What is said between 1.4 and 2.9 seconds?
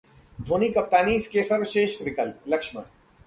सर्वश्रेष्ठ विकल्पः लक्ष्मण